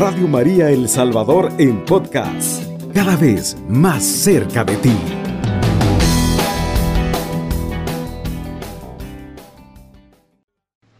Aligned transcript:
Radio 0.00 0.26
María 0.28 0.70
El 0.70 0.88
Salvador 0.88 1.52
en 1.58 1.84
podcast, 1.84 2.64
cada 2.94 3.16
vez 3.16 3.54
más 3.68 4.02
cerca 4.02 4.64
de 4.64 4.74
ti. 4.78 4.96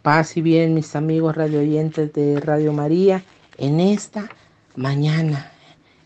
Paz 0.03 0.37
y 0.37 0.43
bien, 0.43 0.75
mis 0.75 0.95
amigos 0.95 1.35
radioyentes 1.35 2.13
de 2.13 2.39
Radio 2.39 2.73
María, 2.73 3.23
en 3.57 3.79
esta 3.79 4.29
mañana 4.75 5.51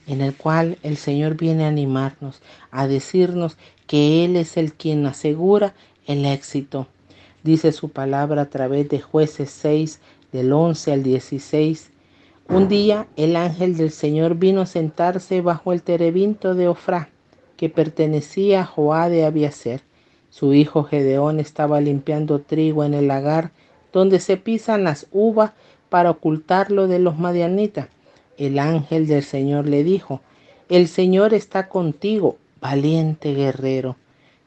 en 0.07 0.21
el 0.21 0.33
cual 0.33 0.77
el 0.81 0.95
Señor 0.95 1.35
viene 1.35 1.65
a 1.65 1.67
animarnos, 1.67 2.41
a 2.71 2.87
decirnos 2.87 3.57
que 3.87 4.23
Él 4.23 4.37
es 4.37 4.55
el 4.55 4.71
quien 4.71 5.05
asegura 5.05 5.73
el 6.07 6.25
éxito. 6.25 6.87
Dice 7.43 7.73
su 7.73 7.89
palabra 7.89 8.43
a 8.43 8.49
través 8.49 8.87
de 8.87 9.01
jueces 9.01 9.49
6, 9.49 9.99
del 10.31 10.53
11 10.53 10.93
al 10.93 11.03
16. 11.03 11.91
Un 12.47 12.67
día 12.67 13.07
el 13.15 13.35
ángel 13.37 13.75
del 13.75 13.89
Señor 13.89 14.35
vino 14.35 14.61
a 14.61 14.65
sentarse 14.67 15.41
bajo 15.41 15.73
el 15.73 15.81
terebinto 15.81 16.53
de 16.53 16.67
Ofrá, 16.67 17.09
que 17.57 17.69
pertenecía 17.69 18.61
a 18.61 18.65
Joá 18.65 19.09
de 19.09 19.25
Abiaser. 19.25 19.81
Su 20.29 20.53
hijo 20.53 20.83
Gedeón 20.83 21.39
estaba 21.39 21.81
limpiando 21.81 22.39
trigo 22.41 22.83
en 22.83 22.93
el 22.93 23.07
lagar 23.07 23.49
donde 23.91 24.19
se 24.19 24.37
pisan 24.37 24.83
las 24.83 25.07
uvas 25.11 25.53
para 25.89 26.11
ocultarlo 26.11 26.87
de 26.87 26.99
los 26.99 27.17
madianitas. 27.17 27.87
El 28.37 28.59
ángel 28.59 29.07
del 29.07 29.23
Señor 29.23 29.67
le 29.67 29.83
dijo, 29.83 30.21
El 30.69 30.87
Señor 30.87 31.33
está 31.33 31.67
contigo, 31.67 32.37
valiente 32.61 33.33
guerrero. 33.33 33.95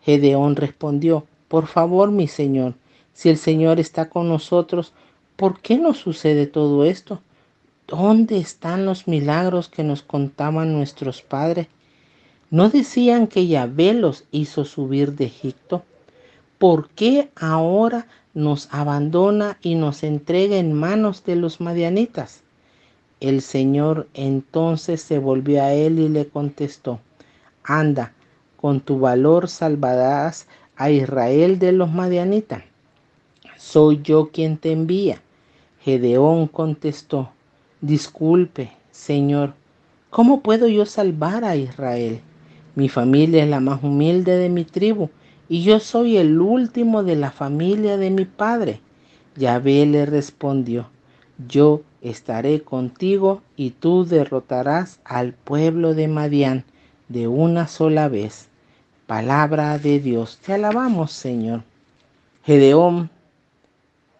Gedeón 0.02 0.54
respondió, 0.54 1.26
Por 1.48 1.66
favor, 1.66 2.12
mi 2.12 2.28
Señor, 2.28 2.74
si 3.12 3.28
el 3.28 3.38
Señor 3.38 3.80
está 3.80 4.08
con 4.08 4.28
nosotros, 4.28 4.92
¿por 5.34 5.60
qué 5.60 5.78
nos 5.78 5.98
sucede 5.98 6.46
todo 6.46 6.84
esto? 6.84 7.20
¿Dónde 7.88 8.36
están 8.36 8.84
los 8.84 9.08
milagros 9.08 9.70
que 9.70 9.82
nos 9.82 10.02
contaban 10.02 10.74
nuestros 10.74 11.22
padres? 11.22 11.68
¿No 12.50 12.68
decían 12.68 13.28
que 13.28 13.46
Yahvé 13.46 13.94
los 13.94 14.24
hizo 14.30 14.66
subir 14.66 15.14
de 15.14 15.24
Egipto? 15.24 15.84
¿Por 16.58 16.90
qué 16.90 17.30
ahora 17.34 18.06
nos 18.34 18.68
abandona 18.72 19.56
y 19.62 19.74
nos 19.74 20.02
entrega 20.02 20.58
en 20.58 20.74
manos 20.74 21.24
de 21.24 21.36
los 21.36 21.62
madianitas? 21.62 22.42
El 23.20 23.40
Señor 23.40 24.06
entonces 24.12 25.00
se 25.00 25.18
volvió 25.18 25.62
a 25.62 25.72
él 25.72 25.98
y 25.98 26.10
le 26.10 26.28
contestó, 26.28 27.00
anda, 27.64 28.12
con 28.58 28.80
tu 28.80 28.98
valor 28.98 29.48
salvarás 29.48 30.46
a 30.76 30.90
Israel 30.90 31.58
de 31.58 31.72
los 31.72 31.90
madianitas. 31.90 32.64
Soy 33.56 34.02
yo 34.02 34.28
quien 34.30 34.58
te 34.58 34.72
envía. 34.72 35.22
Gedeón 35.80 36.48
contestó, 36.48 37.30
disculpe, 37.80 38.72
Señor, 38.90 39.54
¿cómo 40.10 40.40
puedo 40.40 40.68
yo 40.68 40.86
salvar 40.86 41.44
a 41.44 41.56
Israel? 41.56 42.20
Mi 42.74 42.88
familia 42.88 43.44
es 43.44 43.50
la 43.50 43.60
más 43.60 43.82
humilde 43.82 44.36
de 44.36 44.48
mi 44.48 44.64
tribu 44.64 45.10
y 45.48 45.62
yo 45.62 45.80
soy 45.80 46.16
el 46.16 46.40
último 46.40 47.02
de 47.02 47.16
la 47.16 47.30
familia 47.30 47.96
de 47.96 48.10
mi 48.10 48.24
padre. 48.24 48.80
Yahvé 49.36 49.86
le 49.86 50.06
respondió, 50.06 50.88
yo 51.48 51.82
estaré 52.02 52.62
contigo 52.62 53.42
y 53.56 53.70
tú 53.70 54.04
derrotarás 54.04 55.00
al 55.04 55.32
pueblo 55.32 55.94
de 55.94 56.08
Madián 56.08 56.64
de 57.08 57.28
una 57.28 57.66
sola 57.68 58.08
vez. 58.08 58.48
Palabra 59.06 59.78
de 59.78 60.00
Dios. 60.00 60.38
Te 60.44 60.52
alabamos, 60.52 61.12
Señor. 61.12 61.62
Gedeón 62.44 63.10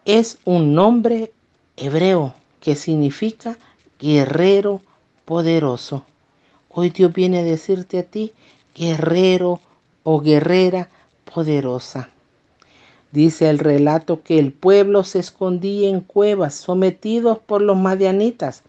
es 0.05 0.39
un 0.45 0.73
nombre 0.73 1.31
hebreo 1.77 2.33
que 2.59 2.75
significa 2.75 3.57
guerrero 3.99 4.81
poderoso. 5.25 6.05
Hoy 6.69 6.89
Dios 6.91 7.13
viene 7.13 7.39
a 7.39 7.43
decirte 7.43 7.99
a 7.99 8.03
ti, 8.03 8.31
guerrero 8.75 9.59
o 10.03 10.21
guerrera 10.21 10.89
poderosa. 11.25 12.09
Dice 13.11 13.49
el 13.49 13.59
relato 13.59 14.21
que 14.21 14.39
el 14.39 14.53
pueblo 14.53 15.03
se 15.03 15.19
escondía 15.19 15.89
en 15.89 16.01
cuevas 16.01 16.53
sometidos 16.53 17.39
por 17.39 17.61
los 17.61 17.75
madianitas, 17.75 18.63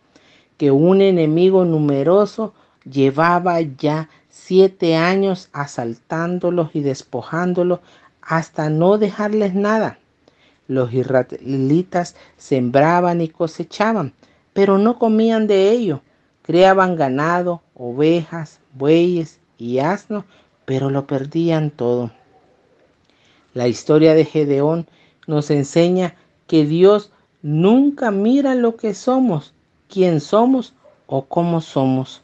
que 0.56 0.70
un 0.70 1.03
enemigo 1.03 1.65
numeroso 1.65 2.54
llevaba 2.91 3.60
ya 3.60 4.09
siete 4.31 4.97
años 4.97 5.48
asaltándolos 5.53 6.70
y 6.75 6.81
despojándolos 6.81 7.81
hasta 8.20 8.70
no 8.70 8.98
dejarles 8.98 9.54
nada. 9.54 10.00
Los 10.70 10.92
israelitas 10.94 12.14
sembraban 12.36 13.20
y 13.20 13.28
cosechaban, 13.28 14.14
pero 14.53 14.78
no 14.78 15.00
comían 15.00 15.48
de 15.48 15.72
ello. 15.72 16.00
Creaban 16.42 16.94
ganado, 16.94 17.60
ovejas, 17.75 18.60
bueyes 18.75 19.41
y 19.59 19.80
asnos, 19.80 20.26
pero 20.66 20.88
lo 20.88 21.09
perdían 21.09 21.72
todo. 21.72 22.12
La 23.53 23.66
historia 23.66 24.14
de 24.14 24.25
Gedeón 24.25 24.86
nos 25.26 25.50
enseña 25.50 26.14
que 26.47 26.64
Dios 26.64 27.10
nunca 27.42 28.12
mira 28.12 28.54
lo 28.54 28.76
que 28.76 28.94
somos, 28.94 29.53
quién 29.88 30.20
somos 30.20 30.75
o 31.09 31.25
cómo 31.25 31.62
somos. 31.62 32.22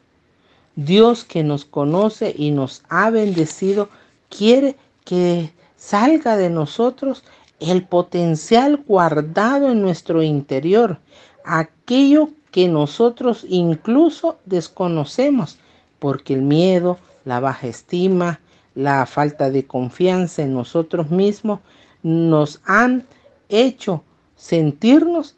Dios 0.77 1.25
que 1.25 1.43
nos 1.43 1.65
conoce 1.65 2.33
y 2.37 2.51
nos 2.51 2.81
ha 2.87 3.09
bendecido 3.09 3.89
quiere 4.29 4.77
que 5.03 5.51
salga 5.75 6.37
de 6.37 6.49
nosotros 6.49 7.25
el 7.59 7.83
potencial 7.83 8.83
guardado 8.87 9.71
en 9.71 9.81
nuestro 9.81 10.23
interior, 10.23 10.99
aquello 11.43 12.29
que 12.51 12.67
nosotros 12.67 13.45
incluso 13.47 14.37
desconocemos, 14.45 15.57
porque 15.99 16.33
el 16.33 16.41
miedo, 16.41 16.97
la 17.25 17.39
baja 17.39 17.67
estima, 17.67 18.39
la 18.75 19.05
falta 19.05 19.49
de 19.49 19.65
confianza 19.65 20.43
en 20.43 20.53
nosotros 20.53 21.09
mismos 21.09 21.59
nos 22.03 22.61
han 22.65 23.05
hecho 23.49 24.03
sentirnos 24.35 25.35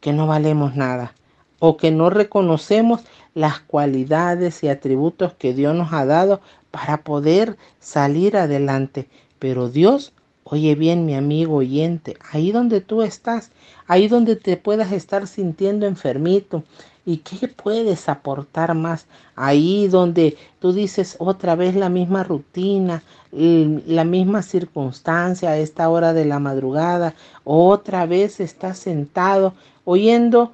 que 0.00 0.12
no 0.12 0.26
valemos 0.28 0.76
nada 0.76 1.14
o 1.58 1.76
que 1.76 1.90
no 1.90 2.10
reconocemos 2.10 3.02
las 3.34 3.58
cualidades 3.60 4.62
y 4.62 4.68
atributos 4.68 5.34
que 5.34 5.52
Dios 5.52 5.74
nos 5.74 5.92
ha 5.92 6.06
dado 6.06 6.40
para 6.70 6.98
poder 7.02 7.56
salir 7.80 8.36
adelante. 8.36 9.08
Pero 9.38 9.68
Dios, 9.68 10.12
oye 10.48 10.74
bien 10.74 11.06
mi 11.06 11.14
amigo 11.14 11.56
oyente, 11.56 12.16
ahí 12.30 12.52
donde 12.52 12.80
tú 12.80 13.02
estás, 13.02 13.50
ahí 13.86 14.08
donde 14.08 14.36
te 14.36 14.56
puedas 14.56 14.92
estar 14.92 15.26
sintiendo 15.26 15.86
enfermito, 15.86 16.62
¿Y 17.08 17.18
qué 17.18 17.46
puedes 17.46 18.08
aportar 18.08 18.74
más? 18.74 19.06
Ahí 19.36 19.86
donde 19.86 20.36
tú 20.58 20.72
dices 20.72 21.14
otra 21.20 21.54
vez 21.54 21.76
la 21.76 21.88
misma 21.88 22.24
rutina, 22.24 23.04
la 23.30 24.02
misma 24.02 24.42
circunstancia 24.42 25.50
a 25.50 25.56
esta 25.56 25.88
hora 25.88 26.12
de 26.12 26.24
la 26.24 26.40
madrugada, 26.40 27.14
otra 27.44 28.06
vez 28.06 28.40
estás 28.40 28.78
sentado 28.78 29.54
oyendo 29.84 30.52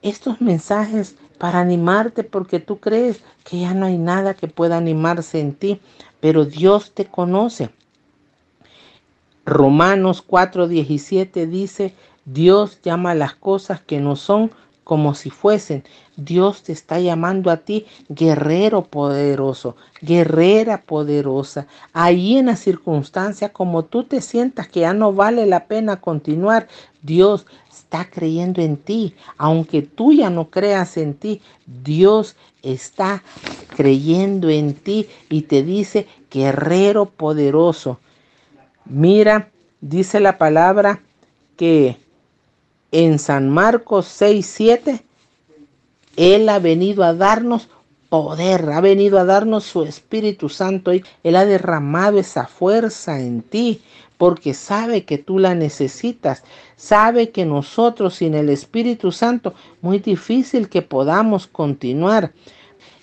estos 0.00 0.40
mensajes 0.40 1.14
para 1.36 1.60
animarte 1.60 2.24
porque 2.24 2.58
tú 2.58 2.78
crees 2.78 3.20
que 3.44 3.60
ya 3.60 3.74
no 3.74 3.84
hay 3.84 3.98
nada 3.98 4.32
que 4.32 4.48
pueda 4.48 4.78
animarse 4.78 5.40
en 5.40 5.52
ti, 5.52 5.78
pero 6.20 6.46
Dios 6.46 6.92
te 6.92 7.04
conoce. 7.04 7.68
Romanos 9.46 10.24
4:17 10.26 11.46
dice, 11.46 11.94
Dios 12.24 12.80
llama 12.82 13.14
las 13.14 13.34
cosas 13.34 13.80
que 13.80 14.00
no 14.00 14.16
son 14.16 14.50
como 14.84 15.14
si 15.14 15.30
fuesen. 15.30 15.82
Dios 16.16 16.62
te 16.62 16.72
está 16.72 17.00
llamando 17.00 17.50
a 17.50 17.56
ti 17.56 17.86
guerrero 18.08 18.84
poderoso, 18.84 19.76
guerrera 20.00 20.82
poderosa. 20.82 21.66
Ahí 21.92 22.36
en 22.36 22.46
la 22.46 22.56
circunstancia, 22.56 23.48
como 23.52 23.84
tú 23.84 24.04
te 24.04 24.20
sientas 24.20 24.68
que 24.68 24.80
ya 24.80 24.94
no 24.94 25.12
vale 25.12 25.46
la 25.46 25.66
pena 25.66 26.00
continuar, 26.00 26.68
Dios 27.02 27.46
está 27.70 28.08
creyendo 28.08 28.62
en 28.62 28.76
ti. 28.76 29.14
Aunque 29.36 29.82
tú 29.82 30.12
ya 30.12 30.30
no 30.30 30.50
creas 30.50 30.96
en 30.96 31.14
ti, 31.14 31.40
Dios 31.66 32.36
está 32.62 33.22
creyendo 33.76 34.48
en 34.50 34.74
ti 34.74 35.08
y 35.28 35.42
te 35.42 35.62
dice 35.62 36.06
guerrero 36.30 37.06
poderoso. 37.06 37.98
Mira, 38.84 39.50
dice 39.80 40.20
la 40.20 40.38
palabra 40.38 41.00
que 41.56 41.96
en 42.92 43.18
San 43.18 43.50
Marcos 43.50 44.06
6, 44.06 44.46
7, 44.46 45.04
Él 46.16 46.48
ha 46.48 46.58
venido 46.58 47.02
a 47.02 47.14
darnos 47.14 47.68
poder, 48.08 48.70
ha 48.70 48.80
venido 48.80 49.18
a 49.18 49.24
darnos 49.24 49.64
su 49.64 49.82
Espíritu 49.82 50.48
Santo 50.48 50.92
y 50.94 51.02
Él 51.22 51.36
ha 51.36 51.44
derramado 51.44 52.18
esa 52.18 52.46
fuerza 52.46 53.20
en 53.20 53.42
ti 53.42 53.80
porque 54.18 54.54
sabe 54.54 55.04
que 55.04 55.18
tú 55.18 55.38
la 55.38 55.54
necesitas, 55.54 56.44
sabe 56.76 57.30
que 57.30 57.44
nosotros 57.44 58.14
sin 58.14 58.34
el 58.34 58.48
Espíritu 58.48 59.10
Santo 59.10 59.54
muy 59.80 59.98
difícil 59.98 60.68
que 60.68 60.82
podamos 60.82 61.46
continuar. 61.46 62.32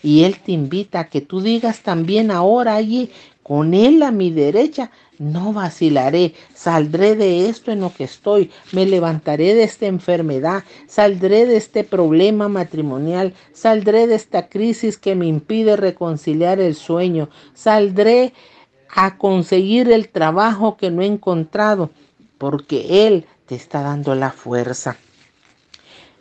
Y 0.03 0.23
Él 0.23 0.39
te 0.39 0.53
invita 0.53 1.01
a 1.01 1.09
que 1.09 1.21
tú 1.21 1.41
digas 1.41 1.81
también 1.81 2.31
ahora 2.31 2.75
allí, 2.75 3.11
con 3.43 3.73
Él 3.73 4.01
a 4.03 4.11
mi 4.11 4.31
derecha, 4.31 4.91
no 5.21 5.53
vacilaré, 5.53 6.33
saldré 6.55 7.15
de 7.15 7.47
esto 7.47 7.71
en 7.71 7.81
lo 7.81 7.93
que 7.93 8.05
estoy, 8.05 8.49
me 8.71 8.87
levantaré 8.87 9.53
de 9.53 9.63
esta 9.63 9.85
enfermedad, 9.85 10.63
saldré 10.87 11.45
de 11.45 11.57
este 11.57 11.83
problema 11.83 12.49
matrimonial, 12.49 13.35
saldré 13.53 14.07
de 14.07 14.15
esta 14.15 14.49
crisis 14.49 14.97
que 14.97 15.15
me 15.15 15.27
impide 15.27 15.77
reconciliar 15.77 16.59
el 16.59 16.73
sueño, 16.73 17.29
saldré 17.53 18.33
a 18.89 19.17
conseguir 19.17 19.91
el 19.91 20.09
trabajo 20.09 20.75
que 20.75 20.89
no 20.89 21.03
he 21.03 21.05
encontrado, 21.05 21.91
porque 22.39 23.07
Él 23.07 23.27
te 23.45 23.53
está 23.53 23.83
dando 23.83 24.15
la 24.15 24.31
fuerza. 24.31 24.97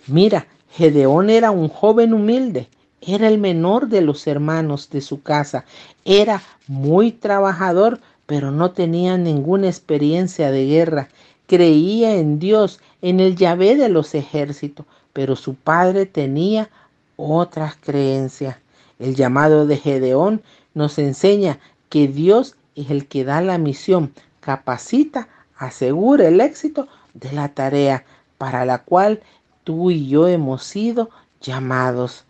Mira, 0.07 0.47
Gedeón 0.73 1.31
era 1.31 1.51
un 1.51 1.69
joven 1.69 2.13
humilde, 2.13 2.69
era 3.01 3.29
el 3.29 3.39
menor 3.39 3.89
de 3.89 4.03
los 4.03 4.27
hermanos 4.27 4.91
de 4.91 5.01
su 5.01 5.23
casa, 5.23 5.65
era 6.05 6.43
muy 6.67 7.13
trabajador, 7.13 8.01
pero 8.31 8.53
no 8.53 8.71
tenía 8.71 9.19
ninguna 9.19 9.67
experiencia 9.67 10.53
de 10.53 10.65
guerra. 10.65 11.09
Creía 11.49 12.15
en 12.15 12.39
Dios, 12.39 12.79
en 13.03 13.19
el 13.19 13.35
Yahvé 13.35 13.75
de 13.75 13.89
los 13.89 14.15
ejércitos, 14.15 14.87
pero 15.13 15.35
su 15.35 15.57
padre 15.57 16.07
tenía 16.07 16.71
otras 17.17 17.75
creencias. 17.75 18.57
El 19.01 19.17
llamado 19.17 19.67
de 19.67 19.79
Gedeón 19.79 20.43
nos 20.75 21.01
enseña 21.01 21.59
que 21.89 22.07
Dios 22.07 22.55
es 22.77 22.91
el 22.91 23.09
que 23.09 23.25
da 23.25 23.41
la 23.41 23.59
misión, 23.59 24.13
capacita, 24.39 25.27
asegura 25.57 26.29
el 26.29 26.41
éxito 26.41 26.87
de 27.15 27.33
la 27.33 27.49
tarea 27.49 28.05
para 28.39 28.65
la 28.65 28.79
cual 28.79 29.25
tú 29.65 29.91
y 29.91 30.07
yo 30.07 30.29
hemos 30.29 30.63
sido 30.63 31.11
llamados. 31.41 32.27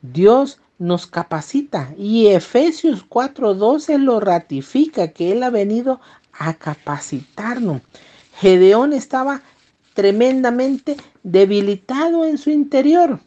Dios 0.00 0.60
nos 0.78 1.06
capacita 1.06 1.94
y 1.96 2.28
Efesios 2.28 3.04
4:12 3.08 3.98
lo 3.98 4.20
ratifica 4.20 5.08
que 5.08 5.32
Él 5.32 5.42
ha 5.42 5.50
venido 5.50 6.00
a 6.32 6.54
capacitarnos. 6.54 7.82
Gedeón 8.34 8.92
estaba 8.92 9.42
tremendamente 9.94 10.96
debilitado 11.22 12.26
en 12.26 12.36
su 12.36 12.50
interior. 12.50 13.20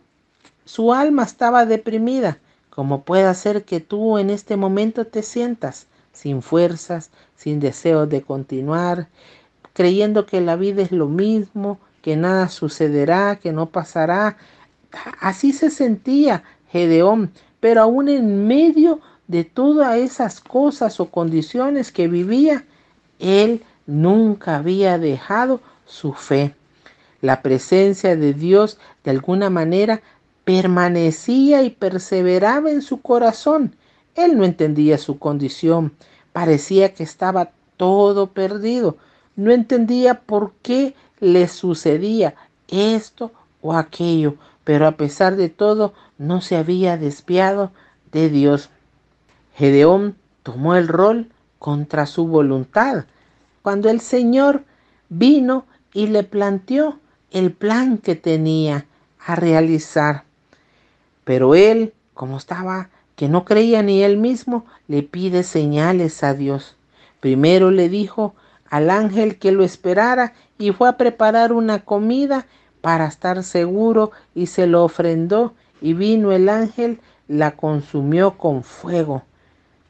Su 0.65 0.93
alma 0.93 1.23
estaba 1.23 1.65
deprimida, 1.65 2.37
como 2.69 3.03
puede 3.03 3.33
ser 3.33 3.65
que 3.65 3.79
tú 3.79 4.19
en 4.19 4.29
este 4.29 4.55
momento 4.55 5.07
te 5.07 5.23
sientas 5.23 5.87
sin 6.13 6.43
fuerzas, 6.43 7.09
sin 7.35 7.59
deseos 7.59 8.07
de 8.09 8.21
continuar, 8.21 9.07
creyendo 9.73 10.25
que 10.25 10.41
la 10.41 10.55
vida 10.55 10.83
es 10.83 10.91
lo 10.91 11.07
mismo, 11.07 11.79
que 12.01 12.15
nada 12.15 12.49
sucederá, 12.49 13.37
que 13.37 13.51
no 13.51 13.67
pasará. 13.67 14.37
Así 15.19 15.53
se 15.53 15.71
sentía 15.71 16.43
Gedeón, 16.71 17.31
pero 17.59 17.81
aún 17.81 18.09
en 18.09 18.47
medio 18.47 19.01
de 19.27 19.43
todas 19.43 19.97
esas 19.97 20.39
cosas 20.39 20.99
o 20.99 21.09
condiciones 21.09 21.91
que 21.91 22.07
vivía, 22.07 22.65
él 23.19 23.63
nunca 23.85 24.57
había 24.57 24.97
dejado 24.97 25.61
su 25.85 26.13
fe. 26.13 26.55
La 27.21 27.41
presencia 27.41 28.15
de 28.15 28.33
Dios 28.33 28.79
de 29.03 29.11
alguna 29.11 29.49
manera 29.49 30.01
permanecía 30.45 31.63
y 31.63 31.69
perseveraba 31.69 32.71
en 32.71 32.81
su 32.81 33.01
corazón. 33.01 33.75
Él 34.15 34.37
no 34.37 34.45
entendía 34.45 34.97
su 34.97 35.19
condición, 35.19 35.93
parecía 36.33 36.93
que 36.93 37.03
estaba 37.03 37.51
todo 37.77 38.27
perdido, 38.27 38.97
no 39.35 39.51
entendía 39.51 40.21
por 40.21 40.53
qué 40.61 40.95
le 41.19 41.47
sucedía 41.47 42.35
esto 42.67 43.31
o 43.61 43.73
aquello, 43.73 44.35
pero 44.69 44.85
a 44.85 44.91
pesar 44.91 45.35
de 45.35 45.49
todo 45.49 45.95
no 46.19 46.41
se 46.41 46.55
había 46.55 46.95
despiado 46.95 47.71
de 48.11 48.29
Dios. 48.29 48.69
Gedeón 49.55 50.15
tomó 50.43 50.75
el 50.75 50.87
rol 50.87 51.31
contra 51.57 52.05
su 52.05 52.27
voluntad. 52.27 53.05
Cuando 53.63 53.89
el 53.89 53.99
Señor 53.99 54.65
vino 55.09 55.65
y 55.91 56.05
le 56.05 56.21
planteó 56.21 56.99
el 57.31 57.51
plan 57.51 57.97
que 57.97 58.13
tenía 58.13 58.85
a 59.25 59.35
realizar. 59.35 60.25
Pero 61.23 61.55
él, 61.55 61.95
como 62.13 62.37
estaba, 62.37 62.89
que 63.15 63.27
no 63.27 63.45
creía 63.45 63.81
ni 63.81 64.03
él 64.03 64.17
mismo, 64.17 64.67
le 64.87 65.01
pide 65.01 65.41
señales 65.41 66.23
a 66.23 66.35
Dios. 66.35 66.75
Primero 67.21 67.71
le 67.71 67.89
dijo 67.89 68.35
al 68.69 68.91
ángel 68.91 69.39
que 69.39 69.51
lo 69.51 69.63
esperara 69.63 70.33
y 70.59 70.73
fue 70.73 70.89
a 70.89 70.97
preparar 70.97 71.53
una 71.53 71.79
comida 71.79 72.45
para 72.81 73.07
estar 73.07 73.43
seguro 73.43 74.11
y 74.35 74.47
se 74.47 74.67
lo 74.67 74.83
ofrendó 74.83 75.53
y 75.81 75.93
vino 75.93 76.31
el 76.31 76.49
ángel, 76.49 76.99
la 77.27 77.51
consumió 77.51 78.37
con 78.37 78.63
fuego 78.63 79.23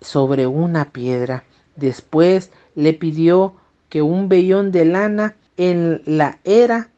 sobre 0.01 0.47
una 0.47 0.86
piedra. 0.86 1.44
Después 1.75 2.51
le 2.75 2.94
pidió 2.94 3.53
que 3.89 4.01
un 4.01 4.30
vellón 4.30 4.71
de 4.71 4.86
lana 4.86 5.36
en 5.57 6.01
la 6.06 6.39
era 6.44 6.89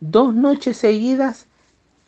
dos 0.00 0.34
noches 0.34 0.76
seguidas 0.76 1.46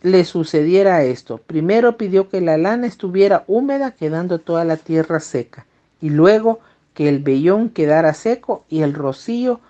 le 0.02 0.24
sucediera 0.24 1.02
esto. 1.02 1.38
Primero 1.38 1.96
pidió 1.96 2.28
que 2.28 2.40
la 2.40 2.56
lana 2.56 2.86
estuviera 2.86 3.44
húmeda, 3.46 3.92
quedando 3.92 4.38
toda 4.38 4.64
la 4.64 4.76
tierra 4.76 5.20
seca, 5.20 5.66
y 6.00 6.10
luego 6.10 6.60
que 6.94 7.08
el 7.08 7.18
vellón 7.20 7.70
quedara 7.70 8.14
seco 8.14 8.64
y 8.68 8.82
el 8.82 8.94
rocío 8.94 9.60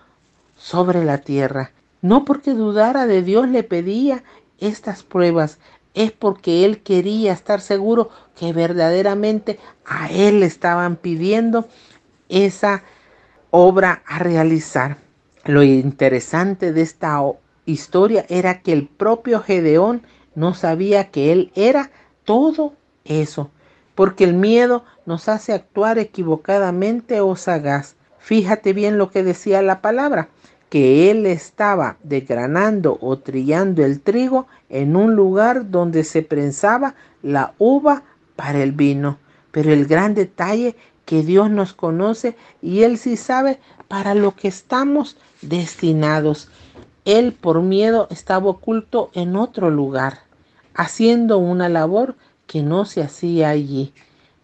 sobre 0.56 1.05
la 1.05 1.19
tierra. 1.19 1.73
No 2.02 2.25
porque 2.25 2.55
dudara 2.55 3.06
de 3.06 3.23
Dios 3.23 3.49
le 3.49 3.62
pedía 3.62 4.25
estas 4.58 5.02
pruebas, 5.02 5.58
es 5.94 6.12
porque 6.12 6.64
él 6.64 6.82
quería 6.82 7.32
estar 7.32 7.61
seguro 7.61 8.11
que 8.37 8.52
verdaderamente 8.52 9.58
a 9.85 10.11
él 10.11 10.41
le 10.41 10.47
estaban 10.47 10.97
pidiendo 10.97 11.69
esa 12.29 12.82
obra 13.50 14.02
a 14.06 14.19
realizar. 14.20 14.99
Lo 15.44 15.62
interesante 15.62 16.73
de 16.73 16.82
esta 16.82 17.20
historia 17.67 18.25
era 18.29 18.61
que 18.61 18.73
el 18.73 18.87
propio 18.87 19.41
Gedeón 19.41 20.02
no 20.35 20.55
sabía 20.55 21.11
que 21.11 21.32
él 21.32 21.50
era 21.55 21.91
todo 22.25 22.75
eso, 23.05 23.50
porque 23.94 24.25
el 24.25 24.35
miedo 24.35 24.85
nos 25.06 25.29
hace 25.29 25.52
actuar 25.52 25.99
equivocadamente 25.99 27.20
o 27.20 27.35
sagaz. 27.37 27.97
Fíjate 28.19 28.73
bien 28.73 28.97
lo 28.97 29.11
que 29.11 29.25
decía 29.25 29.61
la 29.61 29.81
palabra 29.81 30.29
que 30.71 31.11
él 31.11 31.27
estaba 31.27 31.99
desgranando 32.05 32.97
o 33.01 33.19
trillando 33.19 33.85
el 33.85 34.01
trigo 34.01 34.47
en 34.69 34.97
un 34.97 35.17
lugar 35.17 35.71
donde 35.71 36.05
se 36.05 36.23
prensaba 36.23 36.95
la 37.23 37.55
uva 37.59 38.05
para 38.37 38.63
el 38.63 38.73
vino. 38.73 39.19
Pero 39.51 39.73
el 39.73 39.87
gran 39.87 40.15
detalle 40.15 40.77
que 41.05 41.25
Dios 41.25 41.51
nos 41.51 41.75
conoce 41.75 42.37
y 42.63 42.85
Él 42.85 42.97
sí 42.97 43.17
sabe 43.17 43.59
para 43.89 44.15
lo 44.15 44.37
que 44.37 44.47
estamos 44.47 45.17
destinados. 45.43 46.49
Él 47.05 47.33
por 47.33 47.62
miedo 47.62 48.07
estaba 48.11 48.49
oculto 48.49 49.11
en 49.12 49.35
otro 49.35 49.71
lugar, 49.71 50.21
haciendo 50.75 51.39
una 51.39 51.69
labor 51.69 52.15
que 52.47 52.62
no 52.62 52.85
se 52.85 53.03
hacía 53.03 53.49
allí. 53.49 53.93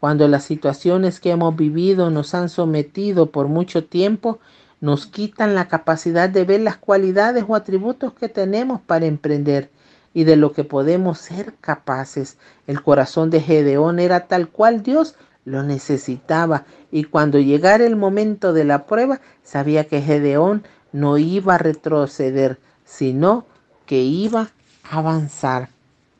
Cuando 0.00 0.26
las 0.26 0.42
situaciones 0.42 1.20
que 1.20 1.30
hemos 1.30 1.54
vivido 1.54 2.10
nos 2.10 2.34
han 2.34 2.48
sometido 2.48 3.26
por 3.30 3.46
mucho 3.46 3.84
tiempo, 3.84 4.40
nos 4.80 5.06
quitan 5.06 5.54
la 5.54 5.68
capacidad 5.68 6.28
de 6.28 6.44
ver 6.44 6.60
las 6.60 6.76
cualidades 6.76 7.44
o 7.48 7.54
atributos 7.54 8.12
que 8.12 8.28
tenemos 8.28 8.80
para 8.80 9.06
emprender 9.06 9.70
y 10.12 10.24
de 10.24 10.36
lo 10.36 10.52
que 10.52 10.64
podemos 10.64 11.18
ser 11.18 11.54
capaces. 11.60 12.38
El 12.66 12.82
corazón 12.82 13.30
de 13.30 13.40
Gedeón 13.40 13.98
era 13.98 14.26
tal 14.26 14.48
cual 14.48 14.82
Dios 14.82 15.14
lo 15.44 15.62
necesitaba 15.62 16.64
y 16.90 17.04
cuando 17.04 17.38
llegara 17.38 17.86
el 17.86 17.96
momento 17.96 18.52
de 18.52 18.64
la 18.64 18.86
prueba 18.86 19.20
sabía 19.42 19.84
que 19.84 20.02
Gedeón 20.02 20.64
no 20.92 21.18
iba 21.18 21.54
a 21.54 21.58
retroceder, 21.58 22.58
sino 22.84 23.46
que 23.86 24.02
iba 24.02 24.50
a 24.82 24.98
avanzar. 24.98 25.68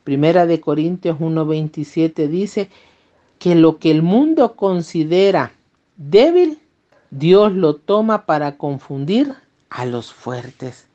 Primera 0.03 0.45
de 0.45 0.61
Corintios 0.61 1.19
1:27 1.19 2.27
dice 2.27 2.69
que 3.39 3.55
lo 3.55 3.77
que 3.77 3.91
el 3.91 4.01
mundo 4.01 4.55
considera 4.55 5.51
débil, 5.97 6.59
Dios 7.11 7.53
lo 7.53 7.75
toma 7.75 8.25
para 8.25 8.57
confundir 8.57 9.33
a 9.69 9.85
los 9.85 10.13
fuertes. 10.13 10.87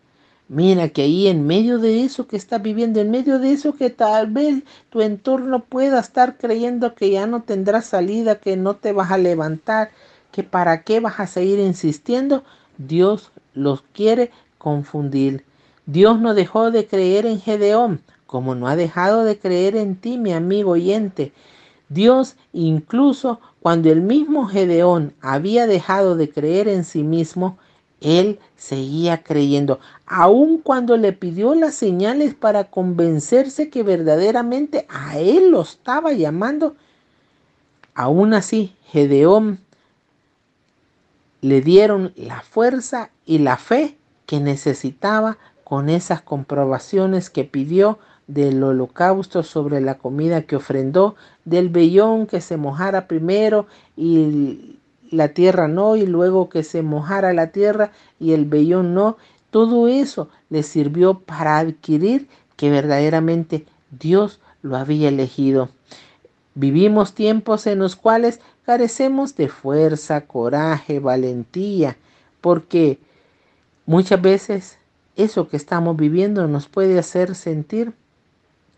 Mira 0.49 0.91
que 0.91 1.03
ahí 1.03 1.29
en 1.29 1.47
medio 1.47 1.79
de 1.79 2.05
eso 2.05 2.27
que 2.27 2.37
estás 2.37 2.61
viviendo, 2.61 3.01
en 3.01 3.11
medio 3.11 3.39
de 3.39 3.53
eso 3.53 3.75
que 3.75 3.89
tal 3.89 4.27
vez 4.27 4.63
tu 4.91 5.01
entorno 5.01 5.65
pueda 5.65 5.99
estar 5.99 6.37
creyendo 6.37 6.95
que 6.95 7.11
ya 7.11 7.27
no 7.27 7.43
tendrás 7.43 7.87
salida, 7.87 8.39
que 8.39 8.59
no 8.59 8.77
te 8.77 8.93
vas 8.93 9.11
a 9.11 9.17
levantar, 9.17 9.91
que 10.31 10.43
para 10.43 10.83
qué 10.83 11.01
vas 11.01 11.19
a 11.21 11.27
seguir 11.27 11.59
insistiendo, 11.59 12.45
Dios 12.77 13.33
los 13.55 13.81
quiere 13.95 14.31
confundir. 14.59 15.47
Dios 15.87 16.21
no 16.21 16.35
dejó 16.35 16.71
de 16.71 16.87
creer 16.87 17.25
en 17.25 17.41
Gedeón, 17.41 18.03
como 18.27 18.55
no 18.55 18.69
ha 18.69 18.77
dejado 18.77 19.25
de 19.25 19.39
creer 19.39 19.77
en 19.77 19.97
ti, 19.97 20.19
mi 20.19 20.33
amigo 20.33 20.73
oyente. 20.73 21.33
Dios 21.93 22.37
incluso 22.53 23.41
cuando 23.61 23.91
el 23.91 24.01
mismo 24.01 24.47
Gedeón 24.47 25.15
había 25.21 25.67
dejado 25.67 26.17
de 26.17 26.31
creer 26.31 26.69
en 26.69 26.85
sí 26.85 27.03
mismo, 27.03 27.59
él 28.01 28.41
seguía 28.57 29.23
creyendo, 29.23 29.79
aun 30.07 30.59
cuando 30.59 30.97
le 30.97 31.13
pidió 31.13 31.55
las 31.55 31.75
señales 31.75 32.35
para 32.35 32.65
convencerse 32.65 33.71
que 33.71 33.85
verdaderamente 33.85 34.87
a 34.89 35.19
él 35.19 35.51
lo 35.53 35.63
estaba 35.63 36.13
llamando. 36.13 36.75
Aún 37.95 38.35
así, 38.35 38.75
Gedeón 38.87 39.61
le 41.41 41.61
dieron 41.61 42.13
la 42.17 42.41
fuerza 42.41 43.11
y 43.25 43.39
la 43.39 43.57
fe 43.57 43.97
que 44.27 44.41
necesitaba 44.41 45.39
con 45.63 45.89
esas 45.89 46.23
comprobaciones 46.23 47.31
que 47.31 47.45
pidió 47.45 47.99
del 48.33 48.63
holocausto 48.63 49.43
sobre 49.43 49.81
la 49.81 49.99
comida 49.99 50.43
que 50.43 50.57
ofrendó, 50.57 51.17
del 51.45 51.69
vellón 51.69 52.27
que 52.27 52.41
se 52.41 52.57
mojara 52.57 53.07
primero 53.07 53.67
y 53.97 54.79
la 55.11 55.29
tierra 55.29 55.69
no, 55.69 55.97
y 55.97 56.07
luego 56.07 56.49
que 56.49 56.63
se 56.63 56.83
mojara 56.83 57.35
la 57.35 57.49
tierra 57.49 57.93
y 58.19 58.33
el 58.33 58.47
vellón 58.47 58.95
no. 58.95 59.19
Todo 59.51 59.87
eso 59.89 60.31
le 60.49 60.63
sirvió 60.63 61.19
para 61.19 61.59
adquirir 61.59 62.29
que 62.57 62.71
verdaderamente 62.71 63.67
Dios 63.91 64.41
lo 64.63 64.77
había 64.77 65.09
elegido. 65.09 65.69
Vivimos 66.55 67.15
tiempos 67.15 67.67
en 67.67 67.81
los 67.81 67.97
cuales 67.97 68.41
carecemos 68.65 69.37
de 69.37 69.49
fuerza, 69.49 70.23
coraje, 70.23 71.01
valentía, 71.01 71.97
porque 72.41 72.99
muchas 73.85 74.23
veces 74.23 74.79
eso 75.17 75.49
que 75.49 75.59
estamos 75.59 75.97
viviendo 75.97 76.49
nos 76.49 76.69
puede 76.69 76.99
hacer 76.99 77.35
sentir 77.35 77.93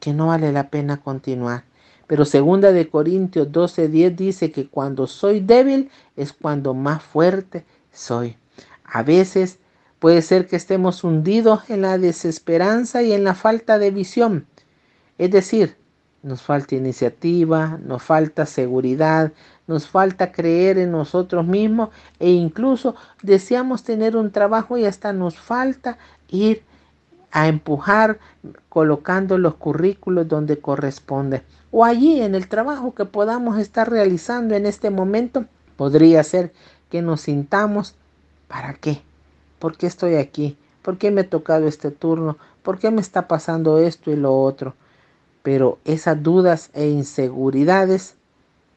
que 0.04 0.12
no 0.12 0.26
vale 0.26 0.52
la 0.52 0.68
pena 0.68 0.99
continuar. 0.99 1.64
Pero 2.06 2.26
segunda 2.26 2.73
de 2.73 2.90
Corintios 2.90 3.50
12:10 3.50 4.14
dice 4.14 4.52
que 4.52 4.68
cuando 4.68 5.06
soy 5.06 5.40
débil 5.40 5.90
es 6.14 6.34
cuando 6.34 6.75
más 6.75 7.02
fuerte 7.02 7.64
soy. 7.90 8.37
A 8.84 9.02
veces 9.02 9.58
puede 9.99 10.20
ser 10.20 10.46
que 10.46 10.56
estemos 10.56 11.04
hundidos 11.04 11.70
en 11.70 11.80
la 11.80 11.96
desesperanza 11.96 13.02
y 13.02 13.14
en 13.14 13.25
la 13.25 13.34
falta 13.34 13.78
de 13.78 13.90
visión. 13.90 14.46
Es 15.16 15.30
decir, 15.30 15.78
nos 16.23 16.42
falta 16.42 16.75
iniciativa, 16.75 17.78
nos 17.82 18.02
falta 18.02 18.44
seguridad, 18.44 19.32
nos 19.66 19.88
falta 19.88 20.32
creer 20.32 20.76
en 20.76 20.92
nosotros 20.92 21.46
mismos 21.46 21.88
e 22.18 22.30
incluso 22.30 22.94
deseamos 23.23 23.84
tener 23.84 24.16
un 24.18 24.30
trabajo 24.30 24.76
y 24.76 24.84
hasta 24.84 25.14
nos 25.14 25.38
falta 25.38 25.96
ir 26.28 26.62
a 27.35 27.49
empujar 27.49 28.21
colocando 28.69 29.38
los 29.38 29.57
currículos 29.57 30.29
donde 30.29 30.61
corresponde. 30.61 31.43
O 31.73 31.85
allí 31.85 32.23
en 32.23 32.37
el 32.37 32.49
trabajo 32.49 32.95
que 32.95 33.07
podamos 33.07 33.59
estar 33.59 33.91
realizando 33.91 34.55
en 34.55 34.67
este 34.67 34.91
momento, 34.91 35.45
podría 35.76 36.23
ser 36.23 36.53
que 36.91 37.03
nos 37.03 37.23
sintamos, 37.23 37.97
¿para 38.47 38.75
qué? 38.75 39.03
¿Por 39.59 39.76
qué 39.76 39.88
estoy 39.88 40.14
aquí? 40.14 40.57
¿Por 40.83 40.97
qué 40.97 41.11
me 41.11 41.23
ha 41.23 41.29
tocado 41.29 41.67
este 41.67 41.91
turno? 41.91 42.38
¿Por 42.62 42.79
qué 42.79 42.93
me 42.93 43.00
está 43.00 43.26
pasando 43.26 43.81
esto 43.81 44.12
y 44.12 44.17
lo 44.17 44.41
otro? 44.41 44.75
Pero 45.43 45.79
esas 45.85 46.23
dudas 46.23 46.71
e 46.73 46.87
inseguridades 46.87 48.14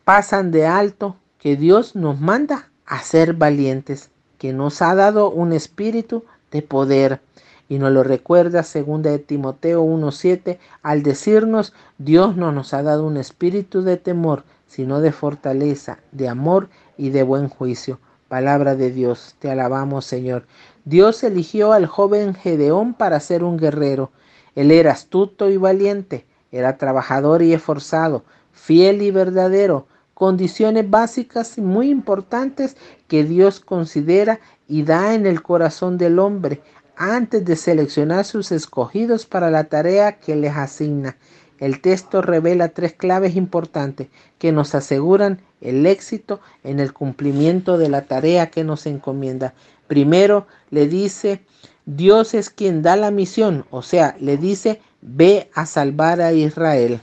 pasan 0.04 0.50
de 0.50 0.66
alto 0.66 1.16
que 1.38 1.58
Dios 1.58 1.96
nos 1.96 2.20
manda 2.20 2.72
a 2.88 3.04
ser 3.04 3.34
valientes, 3.34 4.10
que 4.40 4.52
nos 4.52 4.82
ha 4.82 4.96
dado 4.96 5.30
un 5.30 5.54
espíritu 5.54 6.26
de 6.50 6.64
poder. 6.64 7.22
Y 7.70 7.80
nos 7.80 7.92
lo 7.92 8.04
recuerda 8.04 8.64
segunda 8.64 9.12
de 9.12 9.20
Timoteo 9.20 9.84
1:7 9.84 10.60
al 10.84 11.04
decirnos, 11.04 11.74
Dios 11.98 12.38
no 12.38 12.52
nos 12.52 12.74
ha 12.74 12.82
dado 12.82 13.06
un 13.06 13.18
espíritu 13.18 13.82
de 13.82 13.98
temor, 13.98 14.44
sino 14.68 15.02
de 15.02 15.12
fortaleza, 15.12 16.00
de 16.12 16.30
amor 16.30 16.70
y 16.98 17.10
de 17.10 17.24
buen 17.24 17.50
juicio. 17.50 18.00
Palabra 18.30 18.76
de 18.76 18.92
Dios, 18.92 19.36
te 19.40 19.50
alabamos 19.50 20.06
Señor. 20.06 20.46
Dios 20.86 21.24
eligió 21.24 21.74
al 21.74 21.86
joven 21.86 22.34
Gedeón 22.34 22.94
para 22.94 23.20
ser 23.20 23.44
un 23.44 23.58
guerrero. 23.58 24.12
Él 24.56 24.72
era 24.72 24.92
astuto 24.92 25.50
y 25.50 25.58
valiente, 25.58 26.26
era 26.52 26.78
trabajador 26.78 27.42
y 27.42 27.54
esforzado, 27.54 28.24
fiel 28.54 29.02
y 29.02 29.12
verdadero, 29.12 29.88
condiciones 30.14 30.90
básicas 30.90 31.58
y 31.58 31.62
muy 31.62 31.90
importantes 31.90 32.76
que 33.08 33.24
Dios 33.24 33.60
considera 33.60 34.40
y 34.68 34.84
da 34.84 35.14
en 35.14 35.26
el 35.26 35.42
corazón 35.42 35.98
del 35.98 36.20
hombre 36.20 36.62
antes 36.98 37.46
de 37.46 37.56
seleccionar 37.56 38.26
sus 38.26 38.52
escogidos 38.52 39.26
para 39.26 39.52
la 39.52 39.66
tarea 39.66 40.20
que 40.20 40.36
les 40.36 40.56
asigna. 40.56 41.16
El 41.60 41.80
texto 41.82 42.22
revela 42.22 42.70
tres 42.70 42.94
claves 42.94 43.36
importantes 43.36 44.08
que 44.38 44.52
nos 44.52 44.76
aseguran 44.76 45.42
el 45.62 45.86
éxito 45.86 46.40
en 46.64 46.80
el 46.80 46.94
cumplimiento 46.94 47.78
de 47.78 47.90
la 47.90 48.04
tarea 48.04 48.48
que 48.48 48.64
nos 48.64 48.86
encomienda. 48.86 49.54
Primero, 49.88 50.48
le 50.70 50.88
dice, 50.88 51.42
Dios 51.86 52.34
es 52.34 52.50
quien 52.50 52.82
da 52.82 52.96
la 52.96 53.12
misión, 53.12 53.66
o 53.72 53.82
sea, 53.82 54.16
le 54.20 54.38
dice, 54.38 54.82
ve 55.02 55.50
a 55.54 55.66
salvar 55.66 56.22
a 56.22 56.34
Israel. 56.34 57.02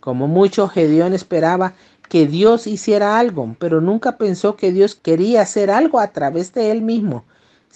Como 0.00 0.28
mucho, 0.28 0.68
Gedeón 0.68 1.14
esperaba 1.14 1.74
que 2.08 2.26
Dios 2.26 2.66
hiciera 2.66 3.18
algo, 3.18 3.56
pero 3.58 3.80
nunca 3.80 4.18
pensó 4.18 4.54
que 4.56 4.72
Dios 4.72 4.94
quería 4.94 5.42
hacer 5.42 5.70
algo 5.70 5.98
a 5.98 6.08
través 6.08 6.52
de 6.52 6.70
él 6.70 6.82
mismo. 6.82 7.24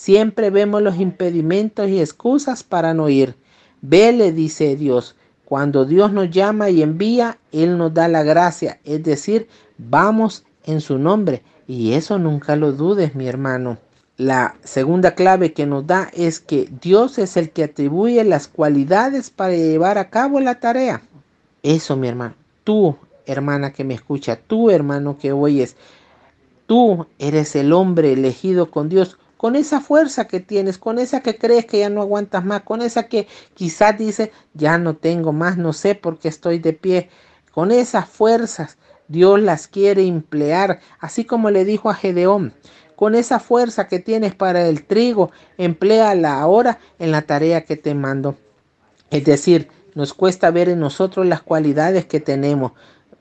Siempre 0.00 0.48
vemos 0.48 0.80
los 0.80 0.98
impedimentos 0.98 1.86
y 1.90 2.00
excusas 2.00 2.62
para 2.62 2.94
no 2.94 3.10
ir. 3.10 3.34
Ve, 3.82 4.14
le 4.14 4.32
dice 4.32 4.74
Dios, 4.74 5.14
cuando 5.44 5.84
Dios 5.84 6.10
nos 6.10 6.30
llama 6.30 6.70
y 6.70 6.82
envía, 6.82 7.36
Él 7.52 7.76
nos 7.76 7.92
da 7.92 8.08
la 8.08 8.22
gracia, 8.22 8.80
es 8.84 9.02
decir, 9.02 9.46
vamos 9.76 10.46
en 10.64 10.80
su 10.80 10.96
nombre. 10.96 11.42
Y 11.68 11.92
eso 11.92 12.18
nunca 12.18 12.56
lo 12.56 12.72
dudes, 12.72 13.14
mi 13.14 13.28
hermano. 13.28 13.76
La 14.16 14.54
segunda 14.64 15.14
clave 15.14 15.52
que 15.52 15.66
nos 15.66 15.86
da 15.86 16.10
es 16.14 16.40
que 16.40 16.66
Dios 16.80 17.18
es 17.18 17.36
el 17.36 17.50
que 17.50 17.64
atribuye 17.64 18.24
las 18.24 18.48
cualidades 18.48 19.28
para 19.28 19.52
llevar 19.52 19.98
a 19.98 20.08
cabo 20.08 20.40
la 20.40 20.60
tarea. 20.60 21.02
Eso, 21.62 21.94
mi 21.98 22.08
hermano. 22.08 22.36
Tú, 22.64 22.96
hermana 23.26 23.74
que 23.74 23.84
me 23.84 23.92
escucha, 23.92 24.40
tú, 24.46 24.70
hermano 24.70 25.18
que 25.18 25.32
oyes, 25.32 25.76
tú 26.64 27.06
eres 27.18 27.54
el 27.54 27.74
hombre 27.74 28.14
elegido 28.14 28.70
con 28.70 28.88
Dios, 28.88 29.18
con 29.40 29.56
esa 29.56 29.80
fuerza 29.80 30.26
que 30.26 30.40
tienes, 30.40 30.76
con 30.76 30.98
esa 30.98 31.20
que 31.22 31.38
crees 31.38 31.64
que 31.64 31.78
ya 31.78 31.88
no 31.88 32.02
aguantas 32.02 32.44
más, 32.44 32.60
con 32.60 32.82
esa 32.82 33.04
que 33.04 33.26
quizás 33.54 33.96
dice, 33.96 34.32
ya 34.52 34.76
no 34.76 34.96
tengo 34.96 35.32
más, 35.32 35.56
no 35.56 35.72
sé 35.72 35.94
por 35.94 36.18
qué 36.18 36.28
estoy 36.28 36.58
de 36.58 36.74
pie, 36.74 37.08
con 37.50 37.72
esas 37.72 38.06
fuerzas. 38.06 38.76
Dios 39.08 39.40
las 39.40 39.66
quiere 39.66 40.06
emplear, 40.06 40.80
así 40.98 41.24
como 41.24 41.48
le 41.48 41.64
dijo 41.64 41.88
a 41.88 41.94
Gedeón 41.94 42.52
con 42.96 43.14
esa 43.14 43.40
fuerza 43.40 43.88
que 43.88 43.98
tienes 43.98 44.34
para 44.34 44.68
el 44.68 44.84
trigo, 44.84 45.30
empléala 45.56 46.38
ahora 46.38 46.78
en 46.98 47.10
la 47.10 47.22
tarea 47.22 47.64
que 47.64 47.78
te 47.78 47.94
mando. 47.94 48.36
Es 49.10 49.24
decir, 49.24 49.68
nos 49.94 50.12
cuesta 50.12 50.50
ver 50.50 50.68
en 50.68 50.80
nosotros 50.80 51.24
las 51.24 51.40
cualidades 51.40 52.04
que 52.04 52.20
tenemos, 52.20 52.72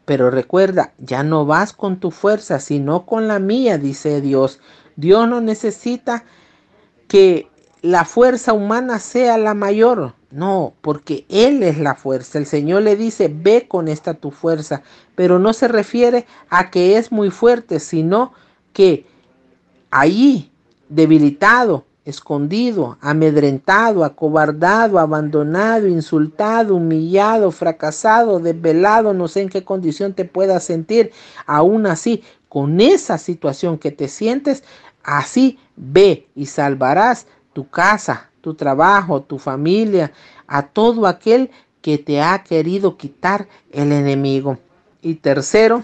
pero 0.04 0.32
recuerda, 0.32 0.92
ya 0.98 1.24
no 1.24 1.46
vas 1.46 1.72
con 1.72 2.02
tu 2.02 2.12
fuerza, 2.12 2.60
sino 2.60 3.06
con 3.06 3.30
la 3.30 3.40
mía, 3.40 3.78
dice 3.78 4.20
Dios. 4.20 4.60
Dios 5.00 5.28
no 5.28 5.42
necesita 5.42 6.24
que 7.08 7.48
la 7.82 8.06
fuerza 8.06 8.54
humana 8.54 9.00
sea 9.00 9.38
la 9.38 9.54
mayor. 9.54 10.14
No, 10.32 10.74
porque 10.82 11.26
Él 11.30 11.64
es 11.64 11.80
la 11.80 11.96
fuerza. 11.96 12.38
El 12.38 12.46
Señor 12.46 12.84
le 12.84 12.96
dice, 12.96 13.32
ve 13.34 13.68
con 13.68 13.88
esta 13.88 14.14
tu 14.14 14.32
fuerza. 14.32 14.84
Pero 15.16 15.40
no 15.40 15.54
se 15.54 15.68
refiere 15.68 16.26
a 16.50 16.70
que 16.70 16.98
es 16.98 17.12
muy 17.12 17.32
fuerte, 17.32 17.80
sino 17.80 18.34
que 18.74 19.06
Allí, 19.92 20.52
debilitado, 20.88 21.86
escondido, 22.06 23.00
amedrentado, 23.02 24.04
acobardado, 24.04 25.00
abandonado, 25.00 25.88
insultado, 25.88 26.76
humillado, 26.76 27.50
fracasado, 27.50 28.40
desvelado, 28.40 29.14
no 29.16 29.28
sé 29.28 29.42
en 29.42 29.50
qué 29.50 29.64
condición 29.64 30.14
te 30.14 30.26
puedas 30.26 30.64
sentir, 30.64 31.12
aún 31.48 31.88
así, 31.88 32.24
con 32.50 32.82
esa 32.82 33.18
situación 33.18 33.80
que 33.80 33.92
te 33.92 34.08
sientes, 34.08 34.64
así 35.18 35.58
ve 35.76 36.28
y 36.36 36.46
salvarás 36.46 37.26
tu 37.54 37.68
casa, 37.68 38.30
tu 38.42 38.54
trabajo, 38.54 39.22
tu 39.22 39.40
familia, 39.40 40.12
a 40.48 40.68
todo 40.68 41.08
aquel 41.08 41.50
que 41.82 41.98
te 41.98 42.22
ha 42.22 42.44
querido 42.44 42.96
quitar 42.96 43.48
el 43.72 43.92
enemigo. 43.92 44.60
Y 45.02 45.16
tercero, 45.16 45.84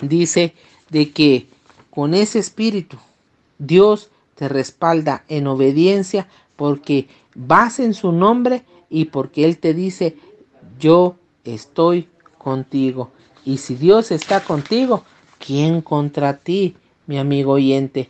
dice 0.00 0.54
de 0.90 1.10
que 1.10 1.48
con 1.90 2.14
ese 2.14 2.38
espíritu, 2.38 2.98
Dios 3.58 4.10
te 4.36 4.48
respalda 4.48 5.24
en 5.28 5.48
obediencia 5.48 6.28
porque 6.56 7.08
vas 7.34 7.80
en 7.80 7.94
su 7.94 8.12
nombre 8.12 8.62
y 8.88 9.06
porque 9.06 9.44
Él 9.44 9.58
te 9.58 9.74
dice, 9.74 10.16
yo 10.78 11.16
estoy 11.44 12.08
contigo. 12.38 13.10
Y 13.44 13.58
si 13.58 13.74
Dios 13.74 14.12
está 14.12 14.40
contigo, 14.44 15.04
¿quién 15.44 15.80
contra 15.80 16.36
ti, 16.36 16.76
mi 17.10 17.18
amigo 17.18 17.54
oyente? 17.54 18.08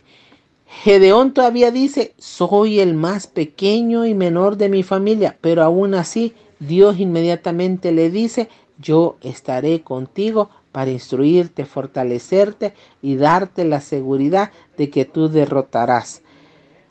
Gedeón 0.67 1.33
todavía 1.33 1.71
dice, 1.71 2.13
soy 2.19 2.79
el 2.79 2.93
más 2.93 3.25
pequeño 3.25 4.05
y 4.05 4.13
menor 4.13 4.57
de 4.57 4.69
mi 4.69 4.83
familia, 4.83 5.39
pero 5.41 5.63
aún 5.63 5.95
así 5.95 6.35
Dios 6.59 6.99
inmediatamente 6.99 7.91
le 7.91 8.11
dice, 8.11 8.47
yo 8.77 9.17
estaré 9.21 9.81
contigo 9.81 10.51
para 10.71 10.91
instruirte, 10.91 11.65
fortalecerte 11.65 12.75
y 13.01 13.15
darte 13.15 13.65
la 13.65 13.81
seguridad 13.81 14.51
de 14.77 14.91
que 14.91 15.05
tú 15.05 15.29
derrotarás. 15.29 16.21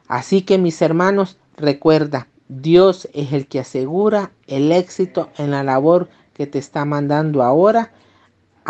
Así 0.09 0.43
que 0.43 0.59
mis 0.59 0.83
hermanos, 0.83 1.39
recuerda, 1.57 2.27
Dios 2.49 3.09
es 3.15 3.33
el 3.33 3.47
que 3.47 3.61
asegura 3.61 4.33
el 4.49 4.73
éxito 4.73 5.29
en 5.39 5.53
la 5.53 5.63
labor 5.63 6.09
que 6.35 6.49
te 6.49 6.59
está 6.59 6.85
mandando 6.85 7.45
ahora 7.45 7.93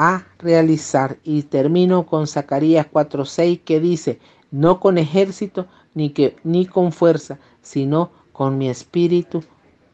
a 0.00 0.26
realizar. 0.38 1.19
Y 1.23 1.42
termino 1.42 2.07
con 2.07 2.26
Zacarías 2.26 2.87
4:6 2.90 3.61
que 3.62 3.80
dice, 3.80 4.19
no 4.50 4.80
con 4.80 4.97
ejército 4.97 5.66
ni, 5.95 6.11
que, 6.11 6.37
ni 6.42 6.64
con 6.64 6.92
fuerza, 6.92 7.38
sino 7.61 8.11
con 8.33 8.57
mi 8.57 8.71
Espíritu 8.71 9.45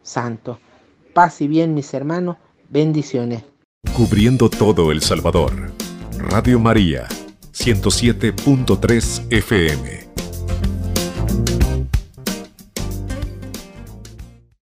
Santo. 0.05 0.61
Paz 1.13 1.41
y 1.41 1.49
bien, 1.49 1.75
mis 1.75 1.93
hermanos, 1.93 2.37
bendiciones. 2.69 3.43
Cubriendo 3.97 4.49
todo 4.49 4.93
El 4.93 5.03
Salvador. 5.03 5.73
Radio 6.19 6.61
María, 6.61 7.09
107.3 7.53 9.27
FM. 9.31 10.06